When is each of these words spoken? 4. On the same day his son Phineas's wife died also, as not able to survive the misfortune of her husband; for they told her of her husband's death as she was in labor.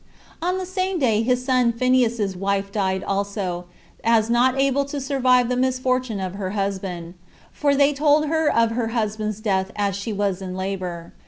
4. 0.39 0.49
On 0.49 0.57
the 0.57 0.65
same 0.65 0.97
day 0.97 1.21
his 1.21 1.45
son 1.45 1.71
Phineas's 1.71 2.35
wife 2.35 2.71
died 2.71 3.03
also, 3.03 3.65
as 4.03 4.31
not 4.31 4.57
able 4.59 4.83
to 4.83 4.99
survive 4.99 5.47
the 5.47 5.55
misfortune 5.55 6.19
of 6.19 6.33
her 6.33 6.49
husband; 6.57 7.13
for 7.51 7.75
they 7.75 7.93
told 7.93 8.25
her 8.25 8.51
of 8.51 8.71
her 8.71 8.87
husband's 8.97 9.41
death 9.41 9.69
as 9.75 9.95
she 9.95 10.11
was 10.11 10.41
in 10.41 10.55
labor. 10.57 11.13